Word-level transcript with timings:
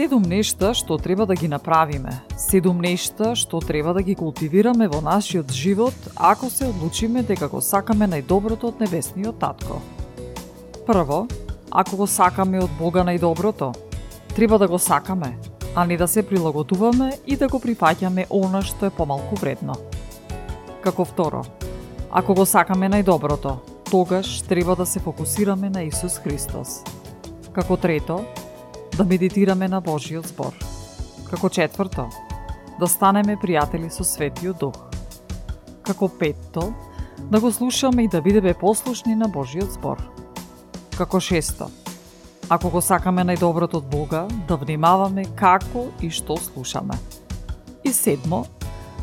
Седум 0.00 0.22
нешта 0.24 0.70
што 0.72 0.96
треба 0.96 1.26
да 1.28 1.34
ги 1.36 1.44
направиме. 1.44 2.22
Седум 2.32 2.78
нешта 2.80 3.34
што 3.36 3.58
треба 3.60 3.92
да 3.92 4.00
ги 4.00 4.14
култивираме 4.16 4.88
во 4.88 5.02
нашиот 5.04 5.52
живот 5.52 5.92
ако 6.16 6.48
се 6.48 6.70
одлучиме 6.72 7.20
дека 7.20 7.50
го 7.52 7.60
сакаме 7.60 8.08
најдоброто 8.08 8.72
од 8.72 8.80
небесниот 8.80 9.36
татко. 9.36 9.76
Прво, 10.88 11.28
ако 11.68 12.00
го 12.00 12.06
сакаме 12.08 12.64
од 12.64 12.72
Бога 12.80 13.04
најдоброто, 13.04 13.74
треба 14.32 14.56
да 14.56 14.72
го 14.72 14.78
сакаме, 14.78 15.36
а 15.76 15.84
не 15.84 16.00
да 16.00 16.08
се 16.08 16.24
прилагодуваме 16.24 17.12
и 17.26 17.36
да 17.36 17.52
го 17.52 17.60
прифаќаме 17.60 18.24
она 18.30 18.64
што 18.64 18.88
е 18.88 18.96
помалку 18.96 19.36
вредно. 19.36 19.76
Како 20.80 21.04
второ, 21.04 21.44
ако 22.08 22.32
го 22.32 22.48
сакаме 22.48 22.88
најдоброто, 22.88 23.58
тогаш 23.90 24.40
треба 24.48 24.80
да 24.80 24.86
се 24.86 25.00
фокусираме 25.00 25.68
на 25.68 25.82
Исус 25.82 26.16
Христос. 26.24 26.80
Како 27.52 27.76
трето, 27.76 28.24
да 28.96 29.04
медитираме 29.04 29.68
на 29.68 29.80
Божиот 29.80 30.26
збор. 30.26 30.54
Како 31.30 31.48
четврто, 31.48 32.08
да 32.80 32.88
станеме 32.88 33.36
пријатели 33.36 33.90
со 33.90 34.04
Светиот 34.04 34.58
Дух. 34.58 34.76
Како 35.82 36.08
петто, 36.08 36.72
да 37.30 37.40
го 37.40 37.52
слушаме 37.52 38.04
и 38.04 38.08
да 38.08 38.22
бидеме 38.22 38.54
послушни 38.54 39.14
на 39.14 39.28
Божиот 39.28 39.72
збор. 39.72 40.02
Како 40.98 41.20
шесто, 41.20 41.70
ако 42.48 42.70
го 42.70 42.80
сакаме 42.80 43.24
најдоброто 43.24 43.78
од 43.78 43.90
Бога, 43.90 44.26
да 44.48 44.56
внимаваме 44.56 45.24
како 45.36 45.86
и 46.00 46.10
што 46.10 46.36
слушаме. 46.36 46.98
И 47.84 47.92
седмо, 47.92 48.44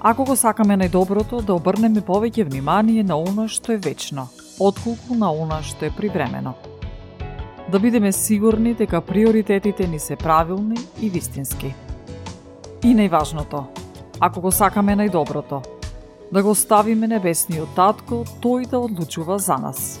ако 0.00 0.24
го 0.24 0.36
сакаме 0.36 0.76
најдоброто, 0.76 1.42
да 1.42 1.54
обрнеме 1.54 2.00
повеќе 2.00 2.44
внимание 2.48 3.02
на 3.02 3.16
оно 3.16 3.48
што 3.48 3.72
е 3.72 3.80
вечно, 3.80 4.28
отколку 4.58 5.14
на 5.14 5.32
оно 5.32 5.62
што 5.62 5.88
е 5.88 5.96
привремено 5.96 6.54
да 7.70 7.78
бидеме 7.78 8.12
сигурни 8.12 8.74
дека 8.74 9.00
приоритетите 9.00 9.86
ни 9.86 9.98
се 9.98 10.16
правилни 10.16 10.76
и 11.00 11.10
вистински. 11.10 11.74
И 12.82 12.94
најважното, 12.96 13.64
ако 14.20 14.40
го 14.40 14.50
сакаме 14.50 14.96
најдоброто, 14.96 15.62
да 16.32 16.42
го 16.42 16.54
ставиме 16.54 17.06
небесниот 17.06 17.74
татко, 17.76 18.24
тој 18.42 18.66
да 18.66 18.78
одлучува 18.78 19.38
за 19.38 19.56
нас. 19.56 20.00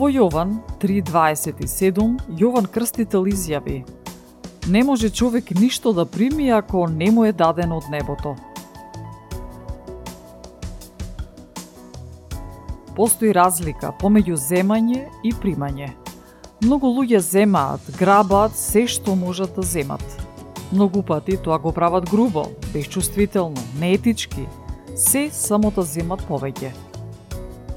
Во 0.00 0.08
Јован 0.08 0.54
3.27, 0.80 2.22
Јован 2.40 2.64
Крстител 2.72 3.26
изјави 3.28 3.82
Не 4.72 4.80
може 4.84 5.10
човек 5.10 5.50
ништо 5.50 5.92
да 5.92 6.06
прими 6.06 6.48
ако 6.48 6.86
не 6.88 7.10
му 7.10 7.26
е 7.28 7.32
дадено 7.32 7.76
од 7.76 7.90
небото. 7.92 8.32
Постои 12.96 13.34
разлика 13.36 13.92
помеѓу 14.00 14.40
земање 14.40 15.04
и 15.20 15.36
примање. 15.36 15.92
Многу 16.64 16.88
луѓе 16.96 17.20
земаат, 17.20 17.84
грабаат 17.98 18.56
се 18.56 18.86
што 18.88 19.12
можат 19.12 19.52
да 19.52 19.62
земат. 19.62 20.04
Многу 20.72 21.02
пати 21.02 21.36
тоа 21.36 21.58
го 21.58 21.76
прават 21.76 22.08
грубо, 22.08 22.48
безчувствително, 22.72 23.60
неетички, 23.76 24.48
се 24.96 25.28
само 25.28 25.70
да 25.70 25.82
земат 25.82 26.24
повеќе. 26.24 26.89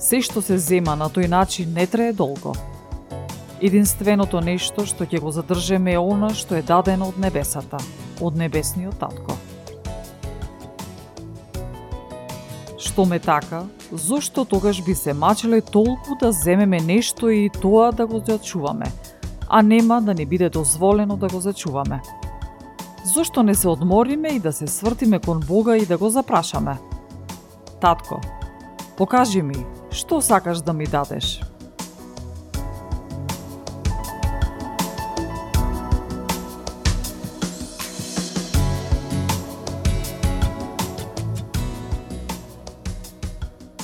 Се 0.03 0.19
што 0.19 0.41
се 0.44 0.58
зема 0.59 0.97
на 1.00 1.08
тој 1.08 1.30
начин 1.31 1.69
не 1.72 1.86
трае 1.88 2.12
долго. 2.12 2.52
Единственото 3.64 4.41
нешто 4.44 4.84
што 4.84 5.08
ќе 5.08 5.22
го 5.24 5.31
задржеме 5.31 5.94
е 5.96 6.02
она 6.02 6.34
што 6.36 6.58
е 6.59 6.66
дадено 6.68 7.08
од 7.14 7.22
небесата, 7.24 7.80
од 8.19 8.36
небесниот 8.36 8.97
татко. 9.00 9.38
Што 12.75 13.06
ме 13.08 13.22
така, 13.24 13.64
зошто 13.94 14.44
тогаш 14.44 14.84
би 14.84 14.91
се 14.91 15.16
мачеле 15.16 15.62
толку 15.62 16.20
да 16.20 16.34
земеме 16.35 16.84
нешто 16.84 17.31
и 17.31 17.47
тоа 17.62 17.96
да 17.96 18.03
го 18.03 18.20
зачуваме, 18.20 18.91
а 19.47 19.64
нема 19.64 20.02
да 20.02 20.14
не 20.14 20.25
биде 20.25 20.50
дозволено 20.50 21.16
да 21.16 21.31
го 21.31 21.40
зачуваме? 21.40 22.02
Зошто 23.16 23.44
не 23.44 23.56
се 23.56 23.72
одмориме 23.72 24.35
и 24.35 24.40
да 24.40 24.52
се 24.52 24.68
свртиме 24.68 25.20
кон 25.20 25.40
Бога 25.40 25.78
и 25.78 25.85
да 25.85 25.97
го 25.97 26.09
запрашаме? 26.09 26.78
Татко, 27.80 28.20
покажи 28.98 29.42
ми 29.42 29.66
Што 29.92 30.22
сакаш 30.22 30.62
да 30.62 30.74
ми 30.74 30.88
дадеш? 30.88 31.42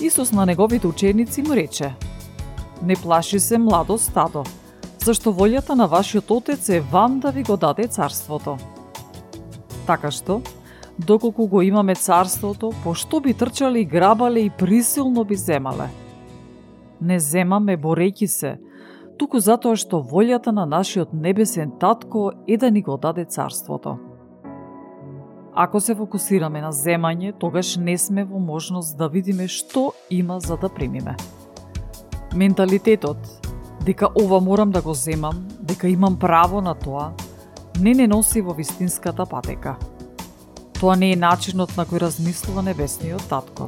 Исус 0.01 0.31
на 0.31 0.45
неговите 0.45 0.87
ученици 0.87 1.41
му 1.41 1.55
рече 1.55 1.93
Не 2.81 2.95
плаши 2.95 3.39
се 3.39 3.57
младо 3.57 3.97
стадо, 3.97 4.43
зашто 5.03 5.33
волјата 5.33 5.75
на 5.75 5.87
вашиот 5.87 6.31
Отец 6.31 6.69
е 6.69 6.79
вам 6.79 7.19
да 7.19 7.31
ви 7.31 7.43
го 7.43 7.57
даде 7.57 7.87
царството. 7.87 8.57
Така 9.87 10.11
што, 10.11 10.41
доколку 10.99 11.47
го 11.47 11.61
имаме 11.61 11.95
царството, 11.95 12.71
пошто 12.83 13.19
би 13.19 13.33
трчале 13.33 13.79
и 13.79 13.85
грабале 13.85 14.39
и 14.39 14.49
присилно 14.49 15.23
би 15.23 15.35
земале? 15.35 15.89
Не 17.01 17.19
земаме 17.19 17.77
борејки 17.77 18.27
се, 18.27 18.57
туку 19.17 19.39
затоа 19.39 19.75
што 19.79 20.03
волјата 20.03 20.51
на 20.51 20.65
нашиот 20.65 21.13
небесен 21.13 21.71
татко 21.79 22.31
е 22.47 22.57
да 22.57 22.71
ни 22.71 22.81
го 22.81 22.97
даде 22.97 23.25
царството. 23.25 23.97
Ако 25.55 25.79
се 25.79 25.95
фокусираме 25.95 26.61
на 26.61 26.71
земање, 26.71 27.33
тогаш 27.39 27.77
не 27.77 27.97
сме 27.97 28.23
во 28.23 28.39
можност 28.39 28.97
да 28.97 29.07
видиме 29.07 29.47
што 29.47 29.91
има 30.09 30.39
за 30.39 30.57
да 30.57 30.69
примиме. 30.69 31.15
Менталитетот, 32.35 33.17
дека 33.85 34.09
ова 34.15 34.39
морам 34.39 34.71
да 34.71 34.81
го 34.81 34.93
земам, 34.93 35.47
дека 35.59 35.87
имам 35.87 36.19
право 36.19 36.61
на 36.61 36.75
тоа, 36.75 37.11
не 37.79 37.93
не 37.93 38.07
носи 38.07 38.41
во 38.41 38.53
вистинската 38.53 39.25
патека. 39.25 39.75
Тоа 40.79 40.95
не 40.95 41.09
е 41.11 41.15
начинот 41.19 41.73
на 41.75 41.83
кој 41.83 41.99
размислува 41.99 42.61
небесниот 42.63 43.25
татко. 43.27 43.65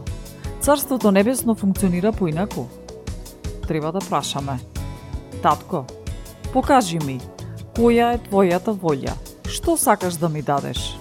Царството 0.63 1.11
небесно 1.11 1.55
функционира 1.59 2.13
поинаку. 2.16 2.69
Треба 3.67 3.91
да 3.91 3.99
прашаме. 3.99 4.59
Татко, 5.44 5.83
покажи 6.53 7.03
ми, 7.03 7.19
која 7.75 8.13
е 8.16 8.21
твојата 8.29 8.71
волја? 8.71 9.17
Што 9.44 9.75
сакаш 9.75 10.16
да 10.23 10.29
ми 10.29 10.39
дадеш? 10.39 10.95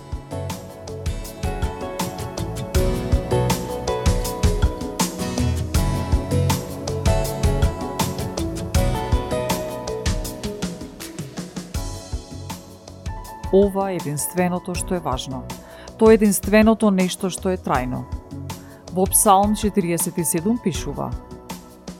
Ова 13.55 13.93
е 13.93 14.03
единственото 14.03 14.75
што 14.75 14.99
е 14.99 15.07
важно– 15.07 15.47
Тоа 16.01 16.15
е 16.15 16.17
единственото 16.17 16.89
нешто 16.89 17.29
што 17.29 17.51
е 17.53 17.59
трајно. 17.61 18.07
Во 18.97 19.05
Псалм 19.05 19.53
47 19.53 20.57
пишува 20.65 21.11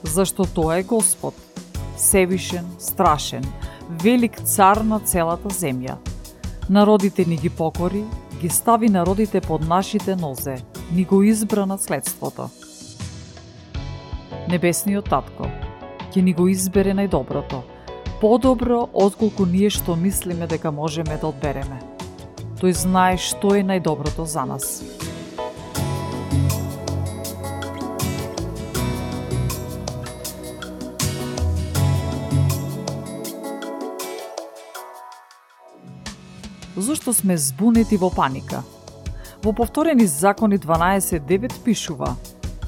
Зашто 0.09 0.47
тоа 0.49 0.79
е 0.81 0.87
Господ, 0.89 1.37
севишен, 2.01 2.65
страшен, 2.79 3.45
велик 4.01 4.41
цар 4.41 4.81
на 4.81 5.03
целата 5.05 5.53
земја. 5.53 5.99
Народите 6.71 7.29
ни 7.29 7.37
ги 7.37 7.51
покори, 7.51 8.05
ги 8.41 8.49
стави 8.49 8.89
народите 8.89 9.41
под 9.41 9.69
нашите 9.69 10.17
нозе, 10.17 10.57
ни 10.93 11.05
го 11.05 11.23
избра 11.23 11.67
наследството. 11.67 12.49
Небесниот 14.49 15.13
татко, 15.13 15.53
ќе 16.09 16.25
ни 16.25 16.33
го 16.33 16.49
избере 16.49 16.97
најдоброто, 16.97 17.61
подобро 18.25 18.87
отколку 18.95 19.45
ние 19.45 19.69
што 19.69 19.93
мислиме 19.93 20.47
дека 20.49 20.73
можеме 20.73 21.21
да 21.21 21.27
одбереме. 21.29 21.90
Тој 22.61 22.75
знае 22.77 23.17
што 23.17 23.55
е 23.57 23.63
најдоброто 23.65 24.27
за 24.29 24.43
нас. 24.45 24.83
Зошто 36.77 37.15
сме 37.17 37.39
збунети 37.41 37.97
во 37.97 38.11
паника? 38.13 38.61
Во 39.41 39.55
повторени 39.57 40.05
закони 40.05 40.59
12.9 40.59 41.65
пишува 41.65 42.17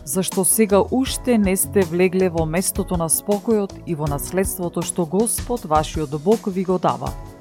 Зашто 0.05 0.45
сега 0.45 0.81
уште 0.91 1.37
не 1.39 1.53
сте 1.57 1.85
влегле 1.85 2.33
во 2.33 2.47
местото 2.49 2.97
на 2.97 3.13
спокојот 3.13 3.85
и 3.87 3.95
во 3.95 4.09
наследството 4.09 4.81
што 4.81 5.05
Господ, 5.05 5.69
вашиот 5.69 6.17
Бог, 6.25 6.49
ви 6.49 6.65
го 6.65 6.79
дава– 6.79 7.13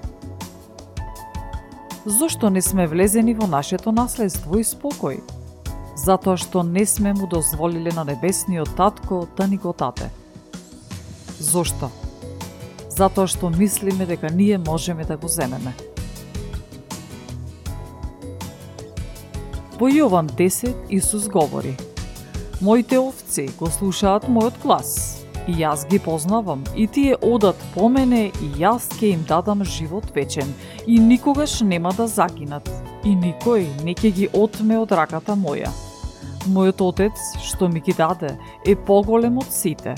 Зошто 2.05 2.49
не 2.49 2.61
сме 2.61 2.87
влезени 2.87 3.33
во 3.33 3.45
нашето 3.45 3.91
наследство 3.93 4.57
и 4.57 4.65
спокој? 4.65 5.19
Затоа 5.93 6.33
што 6.33 6.63
не 6.65 6.81
сме 6.85 7.13
му 7.13 7.27
дозволиле 7.29 7.93
на 7.93 8.01
небесниот 8.03 8.73
татко 8.73 9.27
да 9.37 9.45
ни 9.45 9.57
го 9.61 9.69
тате. 9.73 10.09
Зошто? 11.37 11.91
Затоа 12.89 13.29
што 13.29 13.53
мислиме 13.53 14.09
дека 14.09 14.33
ние 14.33 14.57
можеме 14.57 15.05
да 15.05 15.17
го 15.17 15.27
земеме. 15.29 15.75
Во 19.77 19.85
Јован 19.85 20.25
10 20.25 20.89
Исус 20.89 21.29
говори 21.29 21.77
Моите 22.61 22.97
овци 22.97 23.49
го 23.57 23.69
слушаат 23.69 24.25
мојот 24.25 24.57
глас, 24.61 25.20
и 25.47 25.55
јас 25.61 25.87
ги 25.89 25.99
познавам, 25.99 26.63
и 26.75 26.87
тие 26.87 27.15
одат 27.21 27.55
по 27.75 27.89
мене, 27.89 28.27
и 28.29 28.47
јас 28.61 28.89
ќе 28.97 29.13
им 29.13 29.25
дадам 29.27 29.63
живот 29.63 30.11
вечен, 30.15 30.53
и 30.87 30.99
никогаш 30.99 31.61
нема 31.61 31.93
да 31.97 32.07
загинат, 32.07 32.69
и 33.03 33.15
никој 33.15 33.65
не 33.83 33.95
ќе 33.95 34.13
ги 34.13 34.27
отме 34.33 34.77
од 34.77 34.91
раката 34.91 35.35
моја. 35.35 35.71
Мојот 36.49 36.81
отец, 36.81 37.17
што 37.45 37.69
ми 37.69 37.81
ги 37.81 37.93
даде, 37.93 38.35
е 38.65 38.75
поголем 38.75 39.37
од 39.37 39.51
сите, 39.53 39.95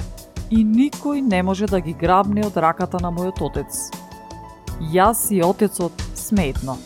и 0.49 0.63
никој 0.63 1.21
не 1.21 1.43
може 1.43 1.67
да 1.67 1.79
ги 1.79 1.93
грабне 1.93 2.45
од 2.45 2.57
раката 2.57 2.99
на 3.01 3.11
мојот 3.11 3.41
отец. 3.41 3.89
Јас 4.93 5.31
и 5.31 5.43
отецот 5.43 5.93
сме 6.15 6.49
едно. 6.51 6.77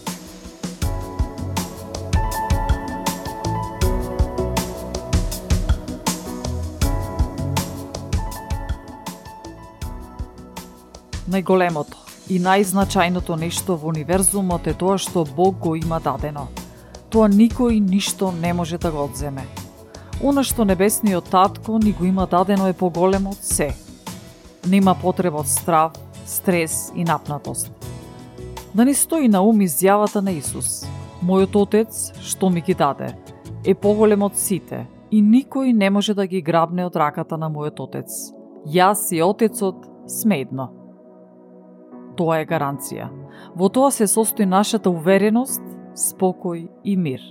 Најголемото 11.27 12.07
и 12.31 12.37
најзначајното 12.39 13.35
нешто 13.35 13.75
во 13.75 13.89
универзумот 13.91 14.67
е 14.71 14.73
тоа 14.79 14.95
што 14.95 15.25
Бог 15.35 15.57
го 15.59 15.73
има 15.75 15.99
дадено. 15.99 16.45
Тоа 17.11 17.27
никој 17.27 17.81
ништо 17.83 18.31
не 18.31 18.53
може 18.53 18.77
да 18.77 18.91
го 18.91 19.03
одземе. 19.03 19.43
Она 20.23 20.43
што 20.43 20.63
небесниот 20.63 21.27
татко 21.27 21.79
ни 21.83 21.91
го 21.91 22.05
има 22.05 22.27
дадено 22.31 22.67
е 22.67 22.73
поголемо 22.73 23.35
од 23.35 23.43
се. 23.43 23.73
Нема 24.67 24.95
потреба 24.95 25.43
од 25.43 25.51
страв, 25.51 25.99
стрес 26.25 26.93
и 26.95 27.03
напнатост. 27.03 27.71
Да 28.73 28.85
ни 28.85 28.93
стои 28.93 29.27
на 29.27 29.43
ум 29.43 29.59
изјавата 29.67 30.23
на 30.23 30.31
Исус. 30.31 30.87
Мојот 31.19 31.59
отец, 31.59 32.11
што 32.23 32.49
ми 32.49 32.61
ги 32.61 32.73
даде, 32.73 33.11
е 33.65 33.75
поголем 33.75 34.23
од 34.23 34.39
сите 34.39 34.85
и 35.11 35.19
никој 35.19 35.75
не 35.75 35.89
може 35.89 36.15
да 36.15 36.27
ги 36.27 36.41
грабне 36.41 36.87
од 36.87 36.95
раката 36.95 37.35
на 37.37 37.51
мојот 37.51 37.83
отец. 37.83 38.31
Јас 38.63 39.11
и 39.11 39.23
отецот 39.23 39.87
сме 40.07 40.41
едно 40.47 40.76
тоа 42.17 42.41
е 42.41 42.47
гаранција. 42.49 43.07
Во 43.55 43.69
тоа 43.69 43.91
се 43.93 44.07
состои 44.07 44.45
нашата 44.45 44.89
увереност, 44.89 45.61
спокој 45.95 46.67
и 46.83 46.95
мир. 46.97 47.21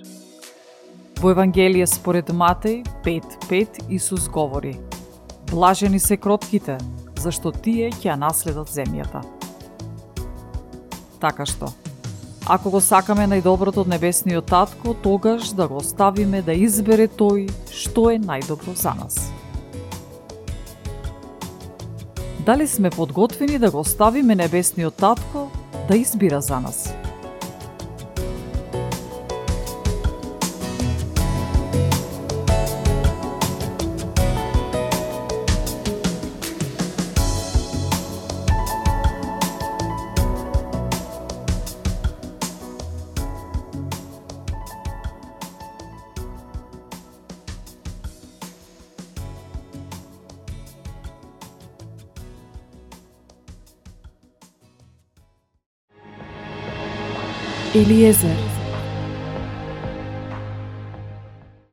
Во 1.20 1.30
Евангелие 1.30 1.86
според 1.86 2.30
Матеј 2.30 2.84
5.5 3.04 3.90
Исус 3.90 4.28
говори 4.28 4.76
Блажени 5.50 5.98
се 5.98 6.16
кротките, 6.16 6.78
зашто 7.16 7.52
тие 7.52 7.90
ќе 7.90 8.16
наследат 8.18 8.68
земјата. 8.68 9.22
Така 11.22 11.46
што, 11.46 11.70
ако 12.46 12.70
го 12.70 12.80
сакаме 12.82 13.28
најдоброто 13.30 13.86
од 13.86 13.90
небесниот 13.94 14.50
татко, 14.50 14.94
тогаш 15.02 15.54
да 15.54 15.68
го 15.70 15.80
оставиме 15.80 16.42
да 16.42 16.52
избере 16.52 17.08
тој 17.08 17.46
што 17.70 18.10
е 18.10 18.18
најдобро 18.18 18.74
за 18.74 18.94
нас. 18.98 19.35
Дали 22.46 22.66
сме 22.66 22.90
подготвени 22.90 23.58
да 23.58 23.70
го 23.70 23.80
оставиме 23.80 24.34
небесниот 24.34 24.94
татко 24.94 25.50
да 25.88 25.96
избира 25.96 26.40
за 26.40 26.60
нас. 26.60 26.94
Eliezer 57.74 58.55